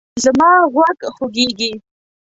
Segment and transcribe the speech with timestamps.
[0.23, 1.71] زما غوږ خوږیږي